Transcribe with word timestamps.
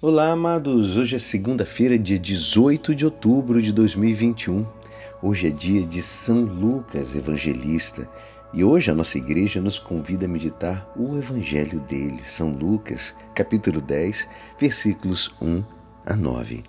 Olá, 0.00 0.30
amados! 0.30 0.96
Hoje 0.96 1.16
é 1.16 1.18
segunda-feira, 1.18 1.98
dia 1.98 2.20
18 2.20 2.94
de 2.94 3.04
outubro 3.04 3.60
de 3.60 3.72
2021. 3.72 4.64
Hoje 5.20 5.48
é 5.48 5.50
dia 5.50 5.84
de 5.84 6.00
São 6.00 6.42
Lucas 6.42 7.16
Evangelista 7.16 8.08
e 8.54 8.62
hoje 8.62 8.92
a 8.92 8.94
nossa 8.94 9.18
igreja 9.18 9.60
nos 9.60 9.76
convida 9.76 10.26
a 10.26 10.28
meditar 10.28 10.88
o 10.96 11.18
Evangelho 11.18 11.80
dele, 11.80 12.20
São 12.22 12.50
Lucas, 12.52 13.16
capítulo 13.34 13.80
10, 13.80 14.28
versículos 14.56 15.34
1 15.42 15.64
a 16.06 16.14
9. 16.14 16.62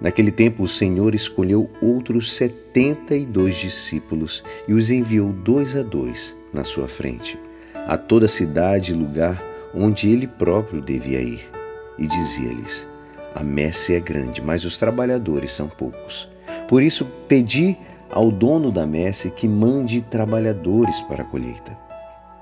Naquele 0.00 0.30
tempo, 0.30 0.62
o 0.62 0.68
Senhor 0.68 1.16
escolheu 1.16 1.68
outros 1.82 2.32
setenta 2.32 3.16
e 3.16 3.26
dois 3.26 3.56
discípulos 3.56 4.44
e 4.68 4.72
os 4.72 4.88
enviou 4.88 5.32
dois 5.32 5.74
a 5.74 5.82
dois 5.82 6.36
na 6.54 6.62
sua 6.62 6.86
frente, 6.86 7.36
a 7.74 7.98
toda 7.98 8.28
cidade 8.28 8.92
e 8.92 8.94
lugar 8.94 9.42
onde 9.74 10.08
ele 10.08 10.28
próprio 10.28 10.80
devia 10.80 11.20
ir 11.20 11.61
e 11.98 12.06
dizia-lhes: 12.06 12.88
A 13.34 13.42
messe 13.42 13.94
é 13.94 14.00
grande, 14.00 14.42
mas 14.42 14.64
os 14.64 14.76
trabalhadores 14.78 15.52
são 15.52 15.68
poucos. 15.68 16.28
Por 16.68 16.82
isso 16.82 17.04
pedi 17.28 17.76
ao 18.10 18.30
dono 18.30 18.70
da 18.70 18.86
messe 18.86 19.30
que 19.30 19.48
mande 19.48 20.02
trabalhadores 20.02 21.00
para 21.02 21.22
a 21.22 21.26
colheita. 21.26 21.76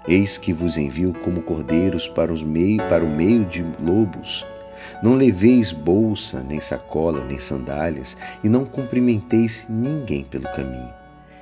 Eis 0.08 0.36
que 0.38 0.52
vos 0.52 0.76
envio 0.76 1.12
como 1.22 1.42
cordeiros 1.42 2.08
para, 2.08 2.32
os 2.32 2.42
meio, 2.42 2.78
para 2.88 3.04
o 3.04 3.10
meio 3.10 3.44
de 3.44 3.64
lobos. 3.80 4.46
Não 5.02 5.14
leveis 5.14 5.72
bolsa, 5.72 6.42
nem 6.42 6.58
sacola, 6.58 7.24
nem 7.24 7.38
sandálias, 7.38 8.16
e 8.42 8.48
não 8.48 8.64
cumprimenteis 8.64 9.66
ninguém 9.68 10.24
pelo 10.24 10.50
caminho. 10.52 10.90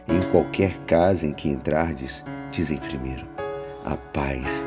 Em 0.09 0.21
qualquer 0.31 0.77
casa 0.87 1.27
em 1.27 1.33
que 1.33 1.49
entrardes, 1.49 2.25
dizem 2.51 2.79
primeiro: 2.79 3.27
A 3.85 3.97
paz 3.97 4.67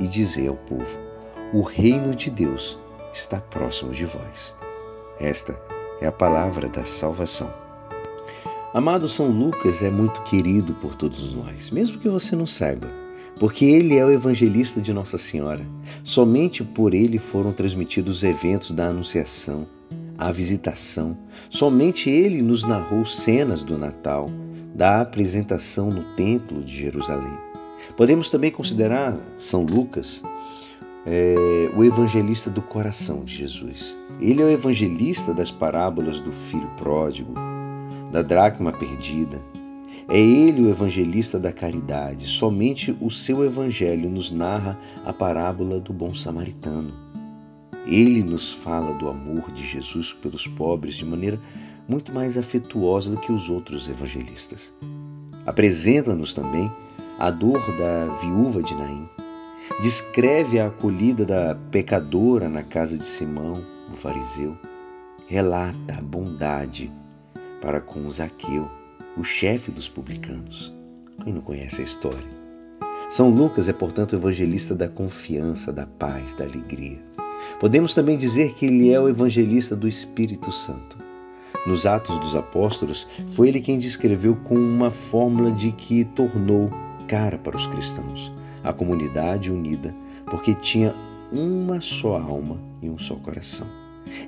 e 0.00 0.08
dizei 0.08 0.48
ao 0.48 0.56
povo: 0.56 0.98
O 1.52 1.60
reino 1.60 2.14
de 2.14 2.30
Deus 2.30 2.78
está 3.12 3.38
próximo 3.38 3.92
de 3.92 4.06
vós. 4.06 4.56
Esta 5.20 5.56
é 6.00 6.06
a 6.06 6.12
palavra 6.12 6.68
da 6.68 6.84
salvação. 6.84 7.48
Amado 8.72 9.08
São 9.08 9.28
Lucas 9.30 9.82
é 9.82 9.90
muito 9.90 10.22
querido 10.22 10.72
por 10.74 10.94
todos 10.94 11.34
nós, 11.34 11.70
mesmo 11.70 11.98
que 11.98 12.08
você 12.08 12.34
não 12.34 12.46
saiba, 12.46 12.86
porque 13.38 13.64
ele 13.64 13.96
é 13.98 14.04
o 14.04 14.10
evangelista 14.10 14.80
de 14.80 14.92
Nossa 14.92 15.18
Senhora. 15.18 15.66
Somente 16.04 16.62
por 16.62 16.94
ele 16.94 17.18
foram 17.18 17.52
transmitidos 17.52 18.18
os 18.18 18.22
eventos 18.22 18.70
da 18.70 18.86
Anunciação, 18.86 19.66
a 20.16 20.30
visitação. 20.30 21.18
Somente 21.50 22.08
ele 22.08 22.42
nos 22.42 22.62
narrou 22.62 23.04
cenas 23.04 23.64
do 23.64 23.76
Natal, 23.76 24.30
da 24.72 25.00
apresentação 25.00 25.88
no 25.88 26.02
Templo 26.14 26.62
de 26.62 26.78
Jerusalém. 26.78 27.49
Podemos 28.00 28.30
também 28.30 28.50
considerar 28.50 29.14
São 29.38 29.62
Lucas 29.62 30.22
é, 31.06 31.70
o 31.76 31.84
evangelista 31.84 32.48
do 32.48 32.62
coração 32.62 33.26
de 33.26 33.36
Jesus. 33.36 33.94
Ele 34.18 34.40
é 34.40 34.44
o 34.46 34.48
evangelista 34.48 35.34
das 35.34 35.50
parábolas 35.50 36.18
do 36.18 36.32
filho 36.32 36.66
pródigo, 36.78 37.34
da 38.10 38.22
dracma 38.22 38.72
perdida. 38.72 39.42
É 40.08 40.18
ele 40.18 40.62
o 40.62 40.70
evangelista 40.70 41.38
da 41.38 41.52
caridade. 41.52 42.26
Somente 42.26 42.96
o 43.02 43.10
seu 43.10 43.44
evangelho 43.44 44.08
nos 44.08 44.30
narra 44.30 44.78
a 45.04 45.12
parábola 45.12 45.78
do 45.78 45.92
bom 45.92 46.14
samaritano. 46.14 46.94
Ele 47.86 48.22
nos 48.22 48.50
fala 48.50 48.94
do 48.94 49.10
amor 49.10 49.52
de 49.52 49.66
Jesus 49.66 50.14
pelos 50.14 50.46
pobres 50.46 50.94
de 50.94 51.04
maneira 51.04 51.38
muito 51.86 52.14
mais 52.14 52.38
afetuosa 52.38 53.10
do 53.10 53.20
que 53.20 53.30
os 53.30 53.50
outros 53.50 53.90
evangelistas. 53.90 54.72
Apresenta-nos 55.44 56.32
também 56.32 56.72
a 57.20 57.30
dor 57.30 57.60
da 57.76 58.06
viúva 58.18 58.62
de 58.62 58.74
Naim. 58.74 59.06
Descreve 59.82 60.58
a 60.58 60.68
acolhida 60.68 61.22
da 61.26 61.54
pecadora 61.70 62.48
na 62.48 62.62
casa 62.62 62.96
de 62.96 63.04
Simão, 63.04 63.62
o 63.92 63.96
fariseu. 63.96 64.56
Relata 65.28 65.96
a 65.98 66.00
bondade 66.00 66.90
para 67.60 67.78
com 67.78 68.10
Zaqueu, 68.10 68.66
o 69.18 69.22
chefe 69.22 69.70
dos 69.70 69.86
publicanos. 69.86 70.72
Quem 71.22 71.34
não 71.34 71.42
conhece 71.42 71.82
a 71.82 71.84
história? 71.84 72.40
São 73.10 73.28
Lucas 73.28 73.68
é, 73.68 73.72
portanto, 73.74 74.14
o 74.14 74.16
evangelista 74.16 74.74
da 74.74 74.88
confiança, 74.88 75.70
da 75.70 75.84
paz, 75.84 76.32
da 76.32 76.44
alegria. 76.44 76.98
Podemos 77.60 77.92
também 77.92 78.16
dizer 78.16 78.54
que 78.54 78.64
ele 78.64 78.90
é 78.90 78.98
o 78.98 79.10
evangelista 79.10 79.76
do 79.76 79.86
Espírito 79.86 80.50
Santo. 80.50 80.96
Nos 81.66 81.84
Atos 81.84 82.16
dos 82.18 82.34
Apóstolos, 82.34 83.06
foi 83.28 83.48
ele 83.48 83.60
quem 83.60 83.78
descreveu 83.78 84.34
com 84.36 84.54
uma 84.54 84.88
fórmula 84.88 85.52
de 85.52 85.70
que 85.72 86.06
tornou 86.06 86.70
cara 87.10 87.36
para 87.36 87.56
os 87.56 87.66
cristãos, 87.66 88.30
a 88.62 88.72
comunidade 88.72 89.50
unida, 89.50 89.92
porque 90.26 90.54
tinha 90.54 90.94
uma 91.32 91.80
só 91.80 92.16
alma 92.16 92.56
e 92.80 92.88
um 92.88 92.96
só 92.96 93.16
coração. 93.16 93.66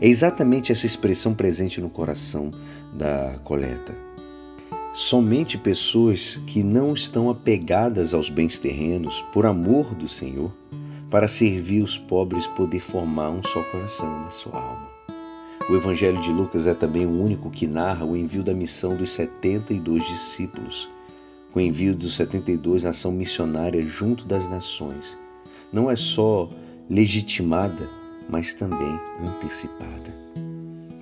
É 0.00 0.08
exatamente 0.08 0.72
essa 0.72 0.84
expressão 0.84 1.32
presente 1.32 1.80
no 1.80 1.88
coração 1.88 2.50
da 2.92 3.38
coleta. 3.44 3.94
Somente 4.94 5.56
pessoas 5.56 6.40
que 6.44 6.64
não 6.64 6.92
estão 6.92 7.30
apegadas 7.30 8.12
aos 8.12 8.28
bens 8.28 8.58
terrenos 8.58 9.24
por 9.32 9.46
amor 9.46 9.94
do 9.94 10.08
Senhor, 10.08 10.52
para 11.08 11.28
servir 11.28 11.82
os 11.82 11.96
pobres, 11.96 12.48
poder 12.48 12.80
formar 12.80 13.30
um 13.30 13.44
só 13.44 13.62
coração, 13.62 14.06
uma 14.06 14.30
só 14.32 14.50
alma. 14.50 14.90
O 15.70 15.76
Evangelho 15.76 16.20
de 16.20 16.32
Lucas 16.32 16.66
é 16.66 16.74
também 16.74 17.06
o 17.06 17.22
único 17.22 17.48
que 17.48 17.68
narra 17.68 18.04
o 18.04 18.16
envio 18.16 18.42
da 18.42 18.52
missão 18.52 18.96
dos 18.96 19.10
72 19.10 20.04
discípulos, 20.04 20.88
com 21.52 21.58
o 21.58 21.62
envio 21.62 21.94
dos 21.94 22.16
72 22.16 22.86
ação 22.86 23.12
missionária 23.12 23.82
junto 23.82 24.26
das 24.26 24.48
nações, 24.48 25.18
não 25.70 25.90
é 25.90 25.94
só 25.94 26.50
legitimada, 26.88 27.88
mas 28.28 28.54
também 28.54 28.98
antecipada. 29.20 30.12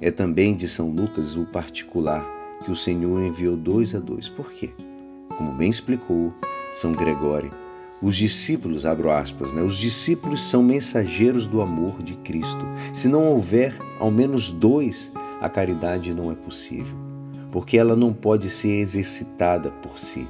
É 0.00 0.10
também 0.10 0.56
de 0.56 0.68
São 0.68 0.90
Lucas 0.90 1.36
o 1.36 1.44
particular 1.46 2.26
que 2.64 2.70
o 2.70 2.76
Senhor 2.76 3.22
enviou 3.22 3.56
dois 3.56 3.94
a 3.94 3.98
dois. 3.98 4.28
Por 4.28 4.50
quê? 4.52 4.70
Como 5.36 5.52
bem 5.52 5.70
explicou 5.70 6.34
São 6.72 6.92
Gregório, 6.92 7.50
os 8.02 8.16
discípulos, 8.16 8.84
abro 8.84 9.10
aspas, 9.10 9.52
né? 9.52 9.62
os 9.62 9.76
discípulos 9.76 10.42
são 10.42 10.62
mensageiros 10.62 11.46
do 11.46 11.60
amor 11.60 12.02
de 12.02 12.14
Cristo. 12.14 12.64
Se 12.92 13.08
não 13.08 13.26
houver 13.26 13.76
ao 14.00 14.10
menos 14.10 14.50
dois, 14.50 15.12
a 15.40 15.48
caridade 15.48 16.12
não 16.12 16.32
é 16.32 16.34
possível, 16.34 16.96
porque 17.52 17.76
ela 17.76 17.94
não 17.94 18.12
pode 18.12 18.48
ser 18.48 18.78
exercitada 18.78 19.70
por 19.70 19.98
si 19.98 20.26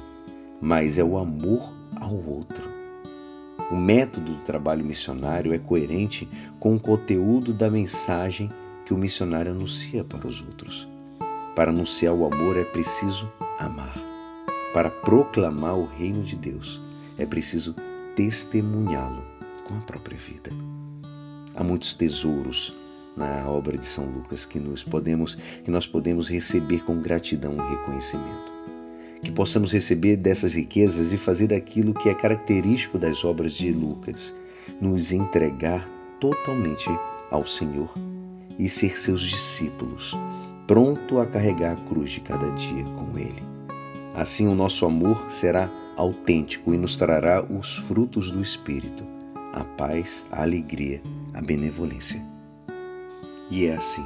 mas 0.61 0.99
é 0.99 1.03
o 1.03 1.17
amor 1.17 1.73
ao 1.99 2.13
outro. 2.13 2.61
O 3.71 3.75
método 3.75 4.33
do 4.33 4.43
trabalho 4.43 4.85
missionário 4.85 5.53
é 5.53 5.57
coerente 5.57 6.29
com 6.59 6.75
o 6.75 6.79
conteúdo 6.79 7.53
da 7.53 7.69
mensagem 7.69 8.47
que 8.85 8.93
o 8.93 8.97
missionário 8.97 9.51
anuncia 9.51 10.03
para 10.03 10.27
os 10.27 10.41
outros. 10.41 10.87
Para 11.55 11.71
anunciar 11.71 12.13
o 12.13 12.25
amor 12.25 12.57
é 12.57 12.63
preciso 12.63 13.31
amar. 13.57 13.93
Para 14.73 14.89
proclamar 14.89 15.75
o 15.75 15.85
reino 15.85 16.21
de 16.21 16.35
Deus 16.35 16.79
é 17.17 17.25
preciso 17.25 17.73
testemunhá-lo 18.15 19.23
com 19.67 19.75
a 19.75 19.81
própria 19.81 20.17
vida. 20.17 20.51
Há 21.55 21.63
muitos 21.63 21.93
tesouros 21.93 22.73
na 23.15 23.49
obra 23.49 23.77
de 23.77 23.85
São 23.85 24.05
Lucas 24.05 24.45
que 24.45 24.59
nós 24.59 24.83
podemos 24.83 25.35
que 25.35 25.71
nós 25.71 25.85
podemos 25.85 26.29
receber 26.29 26.83
com 26.83 27.01
gratidão 27.01 27.55
e 27.55 27.75
reconhecimento 27.75 28.50
que 29.21 29.31
possamos 29.31 29.71
receber 29.71 30.15
dessas 30.15 30.53
riquezas 30.53 31.11
e 31.11 31.17
fazer 31.17 31.53
aquilo 31.53 31.93
que 31.93 32.09
é 32.09 32.13
característico 32.13 32.97
das 32.97 33.23
obras 33.23 33.53
de 33.53 33.71
Lucas, 33.71 34.33
nos 34.79 35.11
entregar 35.11 35.87
totalmente 36.19 36.89
ao 37.29 37.45
Senhor 37.45 37.93
e 38.57 38.67
ser 38.67 38.97
seus 38.97 39.21
discípulos, 39.21 40.15
pronto 40.67 41.19
a 41.19 41.25
carregar 41.25 41.73
a 41.73 41.89
cruz 41.89 42.11
de 42.11 42.21
cada 42.21 42.49
dia 42.51 42.83
com 42.83 43.17
Ele. 43.17 43.43
Assim, 44.15 44.47
o 44.47 44.55
nosso 44.55 44.85
amor 44.85 45.29
será 45.29 45.69
autêntico 45.95 46.73
e 46.73 46.77
nos 46.77 46.95
trará 46.95 47.43
os 47.43 47.77
frutos 47.77 48.31
do 48.31 48.41
Espírito, 48.41 49.03
a 49.53 49.63
paz, 49.63 50.25
a 50.31 50.41
alegria, 50.41 51.01
a 51.33 51.41
benevolência. 51.41 52.21
E 53.49 53.65
é 53.65 53.75
assim 53.75 54.05